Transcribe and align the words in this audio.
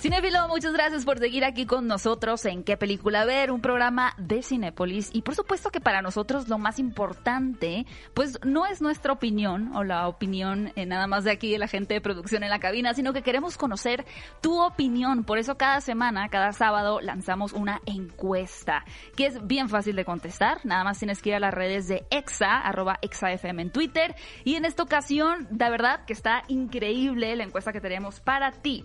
Cinefilo, 0.00 0.46
muchas 0.48 0.74
gracias 0.74 1.06
por 1.06 1.18
seguir 1.18 1.42
aquí 1.44 1.64
con 1.64 1.86
nosotros 1.86 2.44
en 2.44 2.64
¿Qué 2.64 2.76
película 2.76 3.24
ver? 3.24 3.50
Un 3.50 3.62
programa 3.62 4.12
de 4.18 4.42
Cinépolis. 4.42 5.08
Y 5.12 5.22
por 5.22 5.34
supuesto 5.34 5.70
que 5.70 5.80
para 5.80 6.02
nosotros 6.02 6.48
lo 6.48 6.58
más 6.58 6.78
importante, 6.78 7.86
pues 8.12 8.38
no 8.44 8.66
es 8.66 8.82
nuestra 8.82 9.14
opinión 9.14 9.74
o 9.74 9.84
la 9.84 10.06
opinión 10.06 10.70
eh, 10.76 10.84
nada 10.84 11.06
más 11.06 11.24
de 11.24 11.30
aquí 11.30 11.50
de 11.50 11.58
la 11.58 11.66
gente 11.66 11.94
de 11.94 12.02
producción 12.02 12.42
en 12.42 12.50
la 12.50 12.60
cabina, 12.60 12.92
sino 12.92 13.14
que 13.14 13.22
queremos 13.22 13.56
conocer 13.56 14.04
tu 14.42 14.62
opinión. 14.62 15.24
Por 15.24 15.38
eso 15.38 15.56
cada 15.56 15.80
semana, 15.80 16.28
cada 16.28 16.52
sábado, 16.52 17.00
lanzamos 17.00 17.54
una 17.54 17.80
encuesta 17.86 18.84
que 19.16 19.26
es 19.26 19.46
bien 19.46 19.70
fácil 19.70 19.96
de 19.96 20.04
contestar. 20.04 20.58
Nada 20.64 20.84
más 20.84 20.98
tienes 20.98 21.22
que 21.22 21.30
ir 21.30 21.36
a 21.36 21.40
las 21.40 21.54
redes 21.54 21.88
de 21.88 22.06
EXA, 22.10 22.58
arroba 22.58 22.98
EXAFM 23.00 23.62
en 23.62 23.70
Twitter. 23.70 24.14
Y 24.44 24.56
en 24.56 24.66
esta 24.66 24.82
ocasión, 24.82 25.48
de 25.50 25.70
verdad 25.70 26.04
que 26.04 26.12
está 26.12 26.42
increíble 26.48 27.34
la 27.34 27.44
encuesta 27.44 27.72
que 27.72 27.80
tenemos 27.80 28.20
para 28.20 28.52
ti 28.52 28.84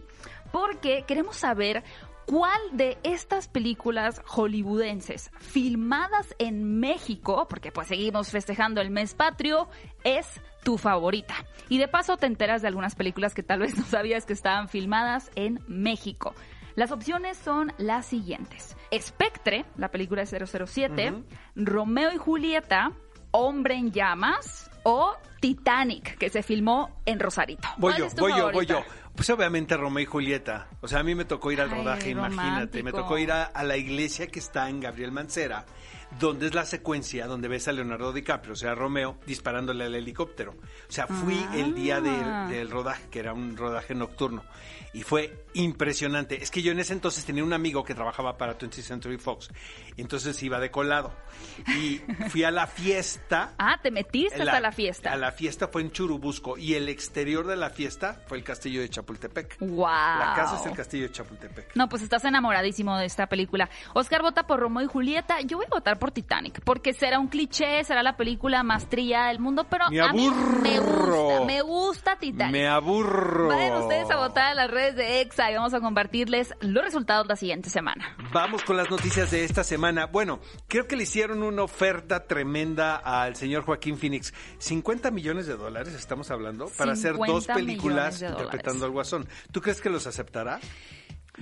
porque 0.51 1.03
queremos 1.07 1.37
saber 1.37 1.83
cuál 2.25 2.59
de 2.71 2.97
estas 3.03 3.47
películas 3.47 4.21
hollywoodenses 4.25 5.31
filmadas 5.39 6.35
en 6.39 6.79
México, 6.79 7.47
porque 7.49 7.71
pues 7.71 7.87
seguimos 7.87 8.29
festejando 8.29 8.81
el 8.81 8.89
mes 8.89 9.13
patrio, 9.15 9.67
es 10.03 10.27
tu 10.63 10.77
favorita. 10.77 11.35
Y 11.69 11.77
de 11.77 11.87
paso 11.87 12.17
te 12.17 12.27
enteras 12.27 12.61
de 12.61 12.67
algunas 12.67 12.95
películas 12.95 13.33
que 13.33 13.43
tal 13.43 13.59
vez 13.59 13.77
no 13.77 13.85
sabías 13.85 14.25
que 14.25 14.33
estaban 14.33 14.69
filmadas 14.69 15.31
en 15.35 15.59
México. 15.67 16.33
Las 16.75 16.91
opciones 16.91 17.37
son 17.37 17.73
las 17.77 18.05
siguientes. 18.05 18.77
Spectre, 18.97 19.65
la 19.77 19.91
película 19.91 20.23
de 20.23 20.47
007, 20.47 21.13
Romeo 21.55 22.13
y 22.13 22.17
Julieta, 22.17 22.93
Hombre 23.31 23.75
en 23.75 23.91
llamas 23.91 24.69
o 24.83 25.13
Titanic, 25.41 26.17
que 26.17 26.29
se 26.29 26.41
filmó 26.43 27.01
en 27.05 27.19
Rosarito. 27.19 27.67
Voy 27.77 27.93
¿Cuál 27.93 28.09
yo, 28.09 28.15
voy 28.21 28.31
yo, 28.37 28.51
voy 28.53 28.65
yo. 28.65 28.83
Pues 29.15 29.29
obviamente 29.29 29.75
Romeo 29.75 30.03
y 30.03 30.05
Julieta. 30.05 30.69
O 30.79 30.87
sea, 30.87 30.99
a 30.99 31.03
mí 31.03 31.13
me 31.15 31.25
tocó 31.25 31.51
ir 31.51 31.59
al 31.59 31.69
Ay, 31.69 31.77
rodaje, 31.79 32.09
imagínate. 32.11 32.81
Me 32.81 32.93
tocó 32.93 33.17
ir 33.17 33.31
a, 33.33 33.43
a 33.43 33.63
la 33.63 33.75
iglesia 33.75 34.27
que 34.27 34.39
está 34.39 34.69
en 34.69 34.79
Gabriel 34.79 35.11
Mancera, 35.11 35.65
donde 36.17 36.47
es 36.47 36.53
la 36.53 36.63
secuencia 36.65 37.27
donde 37.27 37.49
ves 37.49 37.67
a 37.67 37.73
Leonardo 37.73 38.13
DiCaprio, 38.13 38.53
o 38.53 38.55
sea, 38.55 38.73
Romeo, 38.73 39.17
disparándole 39.25 39.83
al 39.85 39.95
helicóptero. 39.95 40.51
O 40.53 40.91
sea, 40.91 41.07
fui 41.07 41.45
el 41.55 41.75
día 41.75 41.97
Ah. 41.97 42.47
del, 42.47 42.57
del 42.57 42.69
rodaje, 42.71 43.03
que 43.11 43.19
era 43.19 43.33
un 43.33 43.57
rodaje 43.57 43.93
nocturno. 43.95 44.45
Y 44.93 45.03
fue 45.03 45.45
impresionante. 45.53 46.41
Es 46.43 46.51
que 46.51 46.61
yo 46.61 46.71
en 46.73 46.79
ese 46.79 46.91
entonces 46.93 47.23
tenía 47.25 47.43
un 47.45 47.53
amigo 47.53 47.83
que 47.83 47.95
trabajaba 47.95 48.37
para 48.37 48.57
20th 48.57 48.81
Century 48.81 49.17
Fox. 49.17 49.49
Entonces 49.97 50.41
iba 50.43 50.59
de 50.59 50.69
colado. 50.69 51.13
Y 51.79 51.99
fui 52.29 52.43
a 52.43 52.51
la 52.51 52.67
fiesta. 52.67 53.53
Ah, 53.57 53.79
te 53.81 53.89
metiste 53.89 54.41
hasta 54.41 54.59
la 54.59 54.71
fiesta. 54.73 55.13
A 55.13 55.15
la 55.17 55.30
fiesta 55.31 55.67
fue 55.67 55.81
en 55.81 55.91
Churubusco 55.91 56.57
y 56.57 56.75
el 56.75 56.89
exterior 56.89 57.47
de 57.47 57.55
la 57.55 57.69
fiesta 57.69 58.21
fue 58.27 58.37
el 58.37 58.43
castillo 58.43 58.81
de 58.81 58.89
Chapultepec. 58.89 59.59
Wow. 59.59 59.85
La 59.87 60.33
casa 60.35 60.57
es 60.59 60.65
el 60.65 60.73
castillo 60.73 61.07
de 61.07 61.11
Chapultepec. 61.11 61.75
No, 61.75 61.89
pues 61.89 62.01
estás 62.01 62.23
enamoradísimo 62.25 62.97
de 62.97 63.05
esta 63.05 63.27
película. 63.27 63.69
Oscar 63.93 64.21
vota 64.21 64.47
por 64.47 64.59
Romeo 64.59 64.83
y 64.83 64.87
Julieta. 64.87 65.41
Yo 65.41 65.57
voy 65.57 65.65
a 65.65 65.75
votar 65.75 65.99
por 65.99 66.11
Titanic, 66.11 66.61
porque 66.63 66.93
será 66.93 67.19
un 67.19 67.27
cliché, 67.27 67.83
será 67.83 68.03
la 68.03 68.17
película 68.17 68.63
más 68.63 68.87
trillada 68.89 69.29
del 69.29 69.39
mundo, 69.39 69.65
pero 69.69 69.89
Me 69.89 70.01
a 70.01 70.11
mí 70.11 70.29
me 70.29 70.79
gusta, 70.79 71.45
me 71.45 71.61
gusta 71.61 72.15
Titanic. 72.17 72.51
Me 72.51 72.67
aburro. 72.67 73.47
Vayan 73.47 73.81
ustedes 73.81 74.09
a 74.11 74.17
votar 74.17 74.51
en 74.51 74.57
las 74.57 74.69
redes 74.69 74.95
de 74.95 75.21
EXA 75.21 75.51
y 75.51 75.55
vamos 75.55 75.73
a 75.73 75.79
compartirles 75.79 76.53
los 76.61 76.83
resultados 76.83 77.27
la 77.27 77.35
siguiente 77.35 77.69
semana. 77.69 78.15
Vamos 78.33 78.63
con 78.63 78.77
las 78.77 78.89
noticias 78.89 79.31
de 79.31 79.43
esta 79.43 79.63
semana. 79.63 80.05
Bueno, 80.05 80.39
creo 80.67 80.87
que 80.87 80.95
le 80.95 81.03
hicieron 81.03 81.43
una 81.43 81.63
oferta 81.63 82.25
tremenda 82.25 82.95
al 82.95 83.35
señor 83.35 83.63
Joaquín 83.63 83.97
Phoenix. 83.97 84.33
50 84.59 85.11
millones 85.11 85.20
de 85.21 85.55
dólares 85.55 85.93
estamos 85.93 86.31
hablando 86.31 86.67
para 86.69 86.93
hacer 86.93 87.15
dos 87.15 87.43
50 87.45 87.53
películas 87.53 88.15
millones 88.15 88.39
interpretando 88.39 88.85
al 88.85 88.91
Guasón. 88.91 89.27
¿Tú 89.51 89.61
crees 89.61 89.79
que 89.79 89.89
los 89.89 90.07
aceptará? 90.07 90.59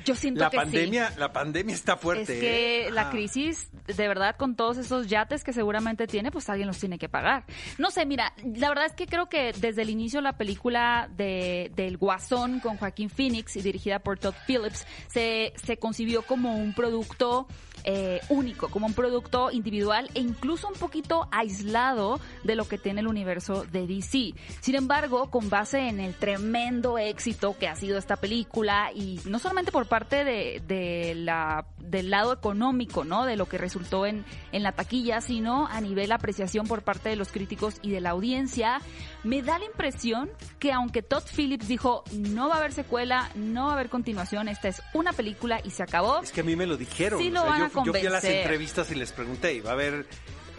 Yo 0.05 0.15
siento 0.15 0.41
La 0.41 0.49
que 0.49 0.57
pandemia, 0.57 1.09
sí. 1.11 1.19
la 1.19 1.33
pandemia 1.33 1.73
está 1.75 1.97
fuerte. 1.97 2.33
Es 2.33 2.39
que 2.39 2.87
¿eh? 2.87 2.91
la 2.91 3.07
Ah. 3.07 3.09
crisis, 3.11 3.69
de 3.87 4.07
verdad, 4.07 4.35
con 4.37 4.55
todos 4.55 4.77
esos 4.77 5.07
yates 5.07 5.43
que 5.43 5.51
seguramente 5.51 6.05
tiene, 6.05 6.31
pues 6.31 6.47
alguien 6.49 6.67
los 6.67 6.77
tiene 6.77 6.99
que 6.99 7.09
pagar. 7.09 7.45
No 7.79 7.89
sé, 7.89 8.05
mira, 8.05 8.33
la 8.55 8.69
verdad 8.69 8.85
es 8.85 8.93
que 8.93 9.07
creo 9.07 9.29
que 9.29 9.51
desde 9.53 9.81
el 9.81 9.89
inicio 9.89 10.21
la 10.21 10.37
película 10.37 11.09
de, 11.17 11.71
del 11.75 11.97
Guasón 11.97 12.59
con 12.59 12.77
Joaquín 12.77 13.09
Phoenix 13.09 13.55
y 13.55 13.61
dirigida 13.61 13.99
por 13.99 14.19
Todd 14.19 14.35
Phillips 14.47 14.85
se, 15.07 15.53
se 15.63 15.77
concibió 15.77 16.21
como 16.21 16.55
un 16.55 16.73
producto 16.73 17.47
eh, 17.85 18.19
único, 18.29 18.69
como 18.69 18.85
un 18.87 18.93
producto 18.93 19.51
individual 19.51 20.09
e 20.13 20.19
incluso 20.19 20.67
un 20.67 20.73
poquito 20.75 21.27
aislado 21.31 22.19
de 22.43 22.55
lo 22.55 22.67
que 22.67 22.77
tiene 22.77 22.99
el 23.01 23.07
universo 23.07 23.63
de 23.65 23.87
DC. 23.87 24.33
Sin 24.59 24.75
embargo, 24.75 25.31
con 25.31 25.49
base 25.49 25.87
en 25.87 25.99
el 26.01 26.13
tremendo 26.13 26.97
éxito 26.97 27.55
que 27.57 27.67
ha 27.69 27.75
sido 27.75 27.97
esta 27.97 28.17
película 28.17 28.91
y 28.93 29.19
no 29.25 29.39
solamente 29.39 29.71
por 29.71 29.78
parte 29.87 30.23
de, 30.23 30.61
de 30.67 31.13
la, 31.15 31.65
del 31.79 32.09
lado 32.09 32.33
económico, 32.33 33.03
¿no? 33.03 33.25
De 33.25 33.35
lo 33.35 33.47
que 33.47 33.57
resultó 33.57 34.05
en, 34.05 34.25
en 34.51 34.63
la 34.63 34.71
taquilla, 34.71 35.21
sino 35.21 35.67
a 35.67 35.81
nivel 35.81 36.11
apreciación 36.11 36.67
por 36.67 36.81
parte 36.83 37.09
de 37.09 37.15
los 37.15 37.31
críticos 37.31 37.75
y 37.81 37.91
de 37.91 38.01
la 38.01 38.11
audiencia, 38.11 38.81
me 39.23 39.41
da 39.41 39.59
la 39.59 39.65
impresión 39.65 40.29
que 40.59 40.71
aunque 40.71 41.01
Todd 41.01 41.23
Phillips 41.35 41.67
dijo 41.67 42.03
no 42.11 42.49
va 42.49 42.55
a 42.55 42.57
haber 42.59 42.73
secuela, 42.73 43.29
no 43.35 43.65
va 43.65 43.71
a 43.71 43.73
haber 43.73 43.89
continuación, 43.89 44.47
esta 44.47 44.67
es 44.67 44.81
una 44.93 45.13
película 45.13 45.59
y 45.63 45.71
se 45.71 45.83
acabó. 45.83 46.19
Es 46.21 46.31
que 46.31 46.41
a 46.41 46.43
mí 46.43 46.55
me 46.55 46.65
lo 46.65 46.77
dijeron. 46.77 47.19
Sí 47.19 47.29
lo 47.29 47.41
O 47.41 47.43
sea, 47.43 47.51
van 47.51 47.59
yo, 47.59 47.65
a 47.81 47.85
yo 47.85 47.91
fui 47.93 48.01
a 48.01 48.09
las 48.09 48.21
convencer. 48.21 48.35
entrevistas 48.41 48.91
y 48.91 48.95
les 48.95 49.11
pregunté, 49.11 49.53
¿y 49.53 49.59
va 49.61 49.71
a 49.71 49.73
haber 49.73 50.05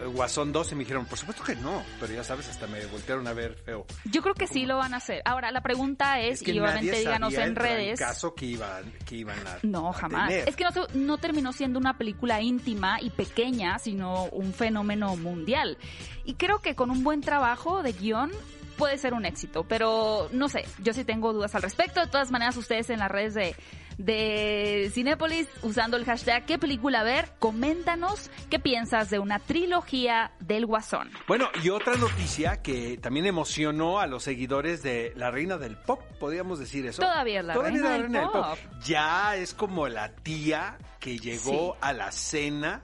Guasón 0.06 0.53
2? 0.53 0.72
Y 0.72 0.75
me 0.75 0.81
dijeron, 0.81 1.06
por 1.06 1.19
supuesto 1.19 1.43
que 1.44 1.55
no. 1.56 1.83
Pero 2.00 2.12
ya 2.15 2.25
sabes, 2.25 2.49
hasta 2.49 2.66
me 2.66 2.84
voltearon 2.87 3.27
a 3.27 3.33
ver 3.33 3.55
feo. 3.55 3.87
Yo 4.05 4.22
creo 4.22 4.34
que 4.34 4.47
sí 4.47 4.66
lo 4.66 4.77
van 4.78 4.94
a 4.94 4.99
hacer. 4.99 5.22
Ahora, 5.25 5.50
la 5.50 5.61
pregunta 5.62 6.21
es, 6.21 6.41
Es 6.41 6.43
que 6.43 6.53
y 6.53 6.61
obviamente 6.61 6.99
díganos 6.99 7.34
en 7.34 7.41
el 7.43 7.56
redes. 7.56 7.99
caso 7.99 8.34
que 8.34 8.47
iban, 8.47 8.93
que 9.06 9.16
iban 9.16 9.39
a 9.47 9.59
No, 9.62 9.91
a 9.91 9.93
jamás. 9.93 10.28
tener. 10.28 10.49
Es 10.49 10.56
que 10.56 10.65
no, 10.65 10.71
no 10.94 11.19
terminó 11.19 11.53
siendo 11.53 11.78
una 11.78 11.97
película 11.99 12.41
íntima 12.41 13.00
y 13.00 13.10
pequeña, 13.10 13.78
sino 13.78 14.25
un 14.27 14.53
fenómeno 14.53 15.16
mundial. 15.16 15.78
Y 16.25 16.34
creo 16.34 16.60
que 16.60 16.75
con 16.75 16.91
un 16.91 17.03
buen 17.05 17.21
trabajo 17.21 17.83
de 17.83 17.93
guion 17.93 18.31
puede 18.77 18.97
ser 18.97 19.12
un 19.12 19.27
éxito, 19.27 19.65
pero 19.65 20.28
no 20.33 20.49
sé, 20.49 20.65
yo 20.83 20.94
sí 20.94 21.05
tengo 21.05 21.33
dudas 21.34 21.55
al 21.55 21.60
respecto. 21.62 22.00
De 22.00 22.06
todas 22.06 22.31
maneras, 22.31 22.56
ustedes 22.56 22.89
en 22.89 22.99
las 23.00 23.10
redes 23.10 23.34
de, 23.34 23.55
de 24.05 24.91
Cinépolis, 24.93 25.47
usando 25.62 25.97
el 25.97 26.05
hashtag 26.05 26.47
¿Qué 26.47 26.59
película 26.59 27.03
ver? 27.03 27.33
Coméntanos 27.38 28.31
qué 28.49 28.59
piensas 28.59 29.11
de 29.11 29.19
una 29.19 29.38
trilogía 29.38 30.33
del 30.41 30.65
Guasón. 30.66 31.11
Bueno, 31.28 31.49
y 31.62 31.69
otra 31.69 31.97
noticia 31.97 32.62
que 32.62 32.97
también 32.99 33.27
emocionó 33.27 34.00
a 34.00 34.06
los 34.06 34.22
seguidores 34.22 34.83
de 34.83 35.12
la 35.16 35.31
reina 35.31 35.59
del 35.59 35.77
pop, 35.77 36.00
podríamos 36.19 36.59
decir 36.59 36.87
eso. 36.87 37.03
Todavía 37.03 37.41
es 37.41 37.47
la 37.47 37.55
reina 37.55 37.91
del 37.99 38.10
pop. 38.31 38.56
Ya 38.84 39.37
es 39.37 39.53
como 39.55 39.87
la 39.89 40.09
tía 40.15 40.78
que 40.99 41.19
llegó 41.19 41.75
Sí. 41.75 41.78
a 41.83 41.93
la 41.93 42.10
cena 42.12 42.83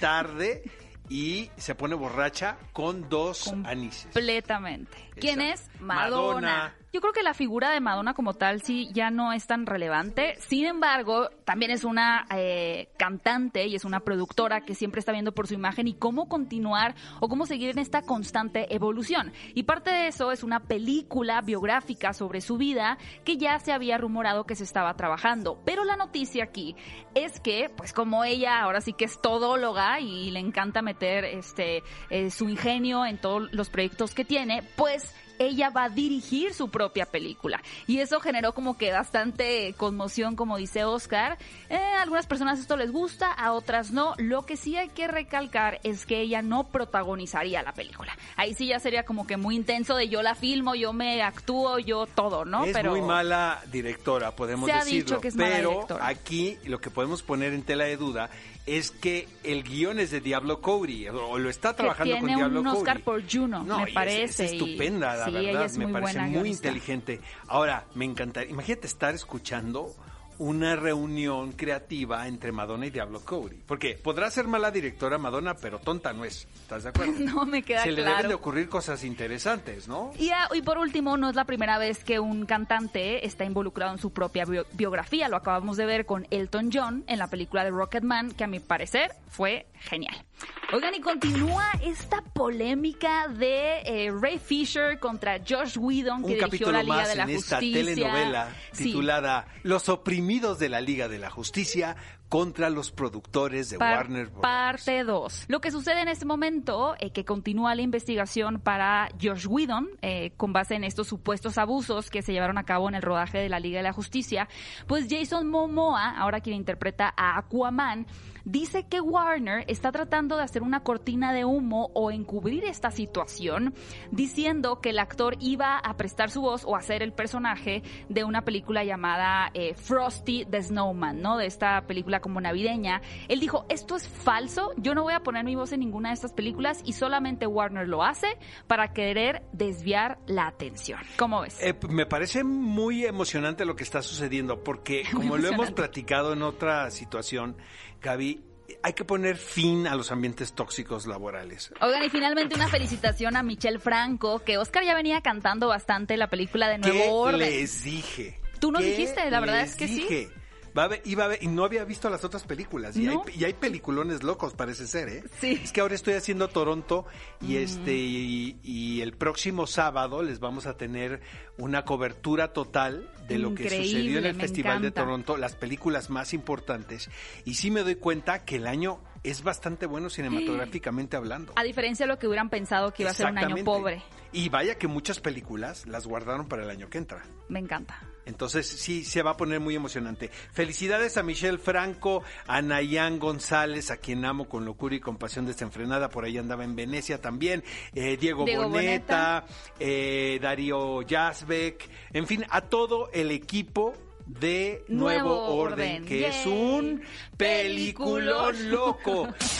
tarde 0.00 0.62
y 1.08 1.50
se 1.56 1.74
pone 1.74 1.94
borracha 1.94 2.56
con 2.72 3.08
dos 3.08 3.52
anises. 3.64 4.04
Completamente. 4.12 4.96
¿Quién 5.18 5.40
es? 5.40 5.68
Madonna. 5.80 6.40
Madonna. 6.40 6.74
Yo 6.92 7.00
creo 7.00 7.12
que 7.12 7.22
la 7.22 7.34
figura 7.34 7.70
de 7.70 7.78
Madonna 7.78 8.14
como 8.14 8.34
tal 8.34 8.62
sí 8.62 8.90
ya 8.92 9.10
no 9.10 9.32
es 9.32 9.46
tan 9.46 9.64
relevante. 9.64 10.34
Sin 10.40 10.66
embargo, 10.66 11.30
también 11.44 11.70
es 11.70 11.84
una 11.84 12.26
eh, 12.34 12.88
cantante 12.98 13.68
y 13.68 13.76
es 13.76 13.84
una 13.84 14.00
productora 14.00 14.62
que 14.62 14.74
siempre 14.74 14.98
está 14.98 15.12
viendo 15.12 15.30
por 15.32 15.46
su 15.46 15.54
imagen 15.54 15.86
y 15.86 15.94
cómo 15.94 16.28
continuar 16.28 16.96
o 17.20 17.28
cómo 17.28 17.46
seguir 17.46 17.70
en 17.70 17.78
esta 17.78 18.02
constante 18.02 18.74
evolución. 18.74 19.32
Y 19.54 19.62
parte 19.62 19.90
de 19.90 20.08
eso 20.08 20.32
es 20.32 20.42
una 20.42 20.64
película 20.64 21.40
biográfica 21.42 22.12
sobre 22.12 22.40
su 22.40 22.56
vida 22.56 22.98
que 23.24 23.36
ya 23.36 23.60
se 23.60 23.72
había 23.72 23.96
rumorado 23.96 24.42
que 24.42 24.56
se 24.56 24.64
estaba 24.64 24.94
trabajando. 24.94 25.62
Pero 25.64 25.84
la 25.84 25.94
noticia 25.94 26.42
aquí 26.42 26.74
es 27.14 27.38
que, 27.38 27.70
pues 27.76 27.92
como 27.92 28.24
ella 28.24 28.62
ahora 28.62 28.80
sí 28.80 28.94
que 28.94 29.04
es 29.04 29.20
todóloga 29.22 30.00
y 30.00 30.32
le 30.32 30.40
encanta 30.40 30.82
meter 30.82 31.24
este 31.24 31.84
eh, 32.10 32.32
su 32.32 32.48
ingenio 32.48 33.06
en 33.06 33.20
todos 33.20 33.52
los 33.52 33.70
proyectos 33.70 34.12
que 34.12 34.24
tiene, 34.24 34.64
pues 34.74 35.14
ella 35.40 35.70
va 35.70 35.84
a 35.84 35.88
dirigir 35.88 36.52
su 36.54 36.68
propia 36.68 37.06
película. 37.06 37.62
Y 37.86 37.98
eso 37.98 38.20
generó 38.20 38.52
como 38.52 38.76
que 38.76 38.92
bastante 38.92 39.74
conmoción, 39.76 40.36
como 40.36 40.58
dice 40.58 40.84
Oscar. 40.84 41.38
Eh, 41.70 41.76
a 41.76 42.02
algunas 42.02 42.26
personas 42.26 42.60
esto 42.60 42.76
les 42.76 42.92
gusta, 42.92 43.32
a 43.32 43.52
otras 43.52 43.90
no. 43.90 44.14
Lo 44.18 44.44
que 44.44 44.56
sí 44.56 44.76
hay 44.76 44.90
que 44.90 45.08
recalcar 45.08 45.80
es 45.82 46.04
que 46.04 46.20
ella 46.20 46.42
no 46.42 46.64
protagonizaría 46.64 47.62
la 47.62 47.72
película. 47.72 48.16
Ahí 48.36 48.54
sí 48.54 48.66
ya 48.66 48.78
sería 48.80 49.04
como 49.04 49.26
que 49.26 49.38
muy 49.38 49.56
intenso 49.56 49.96
de 49.96 50.08
yo 50.10 50.22
la 50.22 50.34
filmo, 50.34 50.74
yo 50.74 50.92
me 50.92 51.22
actúo, 51.22 51.78
yo 51.78 52.06
todo, 52.06 52.44
¿no? 52.44 52.64
Es 52.66 52.84
muy 52.84 53.00
mala 53.00 53.62
directora, 53.72 54.36
podemos 54.36 54.68
Se 54.68 54.72
ha 54.72 54.84
dicho 54.84 55.20
que 55.20 55.28
es 55.28 55.36
mala 55.36 55.56
pero 55.56 55.70
directora. 55.70 56.06
aquí 56.06 56.58
lo 56.64 56.80
que 56.80 56.90
podemos 56.90 57.22
poner 57.22 57.54
en 57.54 57.62
tela 57.62 57.84
de 57.84 57.96
duda 57.96 58.28
es 58.66 58.90
que 58.90 59.26
el 59.42 59.64
guion 59.64 59.98
es 59.98 60.10
de 60.10 60.20
Diablo 60.20 60.60
Cody, 60.60 61.08
o 61.08 61.38
lo 61.38 61.50
está 61.50 61.70
que 61.70 61.76
trabajando 61.78 62.12
tiene 62.12 62.20
con 62.20 62.36
Diablo 62.36 62.60
un 62.60 62.66
Oscar 62.68 63.02
Cody. 63.02 63.04
por 63.04 63.32
Juno, 63.32 63.64
No, 63.64 63.80
me 63.80 63.92
parece. 63.92 64.44
Es, 64.44 64.52
estupenda, 64.52 65.16
la 65.16 65.29
sí, 65.30 65.46
verdad. 65.46 65.50
ella 65.50 65.64
es 65.66 65.78
me 65.78 65.84
muy 65.86 65.92
parece 65.94 66.12
buena 66.12 66.26
muy 66.26 66.34
guionista. 66.34 66.68
inteligente. 66.68 67.20
Ahora, 67.48 67.84
me 67.94 68.04
encantaría. 68.04 68.50
Imagínate 68.50 68.86
estar 68.86 69.14
escuchando 69.14 69.94
una 70.38 70.74
reunión 70.74 71.52
creativa 71.52 72.26
entre 72.26 72.50
Madonna 72.50 72.86
y 72.86 72.90
Diablo 72.90 73.20
Cody. 73.22 73.56
Porque 73.66 73.96
podrá 74.02 74.30
ser 74.30 74.48
mala 74.48 74.70
directora 74.70 75.18
Madonna, 75.18 75.54
pero 75.54 75.80
tonta 75.80 76.14
no 76.14 76.24
es. 76.24 76.48
¿Estás 76.62 76.84
de 76.84 76.88
acuerdo? 76.88 77.12
No 77.18 77.44
me 77.44 77.62
queda 77.62 77.82
Se 77.82 77.92
le 77.92 78.02
deben 78.02 78.28
de 78.28 78.32
ocurrir 78.34 78.66
cosas 78.70 79.04
interesantes, 79.04 79.86
¿no? 79.86 80.12
Y, 80.18 80.30
ah, 80.30 80.48
y 80.54 80.62
por 80.62 80.78
último, 80.78 81.18
no 81.18 81.28
es 81.28 81.36
la 81.36 81.44
primera 81.44 81.76
vez 81.76 82.02
que 82.04 82.20
un 82.20 82.46
cantante 82.46 83.26
está 83.26 83.44
involucrado 83.44 83.92
en 83.92 83.98
su 83.98 84.14
propia 84.14 84.46
bio- 84.46 84.64
biografía. 84.72 85.28
Lo 85.28 85.36
acabamos 85.36 85.76
de 85.76 85.84
ver 85.84 86.06
con 86.06 86.26
Elton 86.30 86.70
John 86.72 87.04
en 87.06 87.18
la 87.18 87.26
película 87.28 87.62
de 87.62 87.70
Rocketman, 87.70 88.32
que 88.32 88.44
a 88.44 88.46
mi 88.46 88.60
parecer 88.60 89.12
fue 89.28 89.66
genial. 89.74 90.24
Oigan, 90.72 90.94
y 90.94 91.00
continúa 91.00 91.64
esta 91.82 92.22
polémica 92.22 93.26
de 93.28 93.80
eh, 93.84 94.12
Ray 94.12 94.38
Fisher 94.38 94.98
contra 95.00 95.38
Josh 95.46 95.76
Whedon, 95.78 96.22
que 96.24 96.34
Un 96.34 96.50
dirigió 96.50 96.70
la 96.70 96.82
Liga 96.82 96.94
más 96.96 97.08
de 97.08 97.16
la 97.16 97.22
en 97.24 97.30
esta 97.30 97.56
Justicia. 97.56 97.84
telenovela 97.84 98.48
Sí. 98.72 98.84
titulada 98.84 99.46
Los 99.64 99.88
oprimidos 99.88 100.58
de 100.60 100.68
la 100.68 100.80
Liga 100.80 101.08
de 101.08 101.18
la 101.18 101.28
Justicia 101.30 101.96
contra 102.30 102.70
los 102.70 102.90
productores 102.92 103.68
de 103.68 103.76
Par- 103.78 103.96
Warner 103.98 104.28
Bros. 104.28 104.40
Parte 104.40 105.04
2. 105.04 105.44
Lo 105.48 105.60
que 105.60 105.70
sucede 105.70 106.00
en 106.00 106.08
este 106.08 106.24
momento, 106.24 106.94
eh, 106.98 107.10
que 107.10 107.26
continúa 107.26 107.74
la 107.74 107.82
investigación 107.82 108.60
para 108.60 109.08
Josh 109.20 109.46
Whedon, 109.46 109.88
eh, 110.00 110.30
con 110.38 110.52
base 110.54 110.76
en 110.76 110.84
estos 110.84 111.08
supuestos 111.08 111.58
abusos 111.58 112.08
que 112.08 112.22
se 112.22 112.32
llevaron 112.32 112.56
a 112.56 112.64
cabo 112.64 112.88
en 112.88 112.94
el 112.94 113.02
rodaje 113.02 113.36
de 113.38 113.48
la 113.48 113.60
Liga 113.60 113.78
de 113.78 113.82
la 113.82 113.92
Justicia, 113.92 114.48
pues 114.86 115.06
Jason 115.10 115.48
Momoa, 115.50 116.10
ahora 116.16 116.40
quien 116.40 116.56
interpreta 116.56 117.12
a 117.16 117.36
Aquaman, 117.36 118.06
dice 118.44 118.86
que 118.86 119.00
Warner 119.02 119.64
está 119.68 119.92
tratando 119.92 120.36
de 120.36 120.44
hacer 120.44 120.62
una 120.62 120.80
cortina 120.82 121.32
de 121.34 121.44
humo 121.44 121.90
o 121.94 122.10
encubrir 122.10 122.64
esta 122.64 122.90
situación, 122.90 123.74
diciendo 124.12 124.80
que 124.80 124.90
el 124.90 124.98
actor 124.98 125.36
iba 125.40 125.76
a 125.78 125.96
prestar 125.96 126.30
su 126.30 126.40
voz 126.40 126.64
o 126.64 126.74
hacer 126.76 127.02
el 127.02 127.12
personaje 127.12 127.82
de 128.08 128.24
una 128.24 128.42
película 128.44 128.82
llamada 128.84 129.50
eh, 129.52 129.74
Frosty 129.74 130.46
the 130.46 130.62
Snowman, 130.62 131.20
¿no? 131.20 131.36
De 131.36 131.46
esta 131.46 131.82
película 131.86 132.19
como 132.20 132.40
navideña. 132.40 133.02
Él 133.28 133.40
dijo, 133.40 133.66
esto 133.68 133.96
es 133.96 134.08
falso, 134.08 134.72
yo 134.76 134.94
no 134.94 135.02
voy 135.02 135.14
a 135.14 135.20
poner 135.20 135.44
mi 135.44 135.56
voz 135.56 135.72
en 135.72 135.80
ninguna 135.80 136.10
de 136.10 136.14
estas 136.14 136.32
películas 136.32 136.80
y 136.84 136.92
solamente 136.92 137.46
Warner 137.46 137.88
lo 137.88 138.02
hace 138.02 138.38
para 138.66 138.92
querer 138.92 139.42
desviar 139.52 140.18
la 140.26 140.46
atención. 140.46 141.00
¿Cómo 141.16 141.42
ves? 141.42 141.58
Eh, 141.60 141.74
me 141.88 142.06
parece 142.06 142.44
muy 142.44 143.04
emocionante 143.04 143.64
lo 143.64 143.76
que 143.76 143.84
está 143.84 144.02
sucediendo, 144.02 144.62
porque 144.62 145.04
como 145.12 145.36
lo 145.36 145.48
hemos 145.48 145.70
platicado 145.72 146.32
en 146.32 146.42
otra 146.42 146.90
situación, 146.90 147.56
Gaby, 148.00 148.42
hay 148.82 148.92
que 148.92 149.04
poner 149.04 149.36
fin 149.36 149.86
a 149.86 149.94
los 149.94 150.10
ambientes 150.12 150.52
tóxicos 150.52 151.06
laborales. 151.06 151.72
Oigan, 151.80 152.04
y 152.04 152.08
finalmente 152.08 152.54
una 152.54 152.68
felicitación 152.68 153.36
a 153.36 153.42
Michelle 153.42 153.78
Franco, 153.78 154.40
que 154.40 154.58
Oscar 154.58 154.84
ya 154.84 154.94
venía 154.94 155.20
cantando 155.20 155.68
bastante 155.68 156.16
la 156.16 156.28
película 156.28 156.68
de 156.68 156.78
Nuevo 156.78 156.98
¿Qué 156.98 157.08
Orden. 157.08 157.40
les 157.40 157.82
dije? 157.84 158.40
Tú 158.58 158.70
no 158.70 158.78
¿Qué 158.78 158.86
dijiste, 158.86 159.30
la 159.30 159.40
verdad 159.40 159.62
es 159.62 159.74
que 159.74 159.88
sí. 159.88 160.28
Dije? 160.70 160.78
Va 160.78 160.84
a 160.84 160.88
ver- 160.88 161.02
iba 161.04 161.24
a 161.24 161.28
ver- 161.28 161.42
y 161.42 161.48
no 161.48 161.64
había 161.64 161.84
visto 161.84 162.08
las 162.10 162.24
otras 162.24 162.44
películas. 162.44 162.96
Y, 162.96 163.02
¿No? 163.04 163.24
hay, 163.26 163.38
y 163.38 163.44
hay 163.44 163.52
peliculones 163.54 164.22
locos, 164.22 164.54
parece 164.54 164.86
ser, 164.86 165.08
¿eh? 165.08 165.24
Sí. 165.40 165.60
Es 165.62 165.72
que 165.72 165.80
ahora 165.80 165.94
estoy 165.94 166.14
haciendo 166.14 166.48
Toronto 166.48 167.06
y 167.40 167.56
este 167.56 167.94
y, 167.94 168.58
y 168.62 169.00
el 169.00 169.12
próximo 169.14 169.66
sábado 169.66 170.22
les 170.22 170.40
vamos 170.40 170.66
a 170.66 170.76
tener 170.76 171.20
una 171.58 171.84
cobertura 171.84 172.52
total 172.52 173.10
de 173.28 173.38
lo 173.38 173.54
que 173.54 173.68
sucedió 173.70 174.18
en 174.18 174.26
el 174.26 174.34
Festival 174.34 174.82
de. 174.82 174.90
Toronto, 174.90 175.36
las 175.36 175.54
películas 175.54 176.10
más 176.10 176.32
importantes. 176.34 177.10
Y 177.44 177.54
sí 177.54 177.70
me 177.70 177.82
doy 177.82 177.94
cuenta 177.96 178.44
que 178.44 178.56
el 178.56 178.66
año 178.66 179.00
es 179.22 179.42
bastante 179.42 179.86
bueno 179.86 180.10
cinematográficamente 180.10 181.16
hablando. 181.16 181.52
A 181.56 181.62
diferencia 181.62 182.06
de 182.06 182.12
lo 182.12 182.18
que 182.18 182.26
hubieran 182.26 182.50
pensado 182.50 182.92
que 182.92 183.02
iba 183.02 183.10
a 183.10 183.14
ser 183.14 183.26
un 183.30 183.38
año 183.38 183.64
pobre. 183.64 184.02
Y 184.32 184.48
vaya 184.48 184.76
que 184.78 184.86
muchas 184.88 185.20
películas 185.20 185.86
las 185.86 186.06
guardaron 186.06 186.48
para 186.48 186.62
el 186.64 186.70
año 186.70 186.88
que 186.88 186.98
entra. 186.98 187.22
Me 187.48 187.58
encanta. 187.58 188.00
Entonces 188.26 188.66
sí, 188.66 189.04
se 189.04 189.22
va 189.22 189.32
a 189.32 189.36
poner 189.36 189.60
muy 189.60 189.74
emocionante. 189.74 190.30
Felicidades 190.52 191.16
a 191.16 191.22
Michelle 191.22 191.58
Franco, 191.58 192.22
a 192.46 192.62
Nayan 192.62 193.18
González, 193.18 193.90
a 193.90 193.96
quien 193.96 194.24
amo 194.24 194.48
con 194.48 194.64
locura 194.64 194.94
y 194.94 195.00
compasión 195.00 195.46
desenfrenada, 195.46 196.08
por 196.08 196.24
ahí 196.24 196.38
andaba 196.38 196.64
en 196.64 196.76
Venecia 196.76 197.20
también, 197.20 197.64
eh, 197.94 198.16
Diego, 198.16 198.44
Diego 198.44 198.68
Boneta, 198.68 199.44
eh, 199.78 200.38
Darío 200.40 201.02
Yazbek, 201.02 201.88
en 202.12 202.26
fin, 202.26 202.44
a 202.50 202.62
todo 202.62 203.10
el 203.12 203.30
equipo 203.30 203.94
de 204.26 204.84
Nuevo, 204.88 205.28
Nuevo 205.28 205.46
Orden, 205.54 206.02
Orden. 206.02 206.04
que 206.04 206.28
es 206.28 206.46
un 206.46 207.02
Peliculón. 207.36 208.70
loco. 208.70 209.28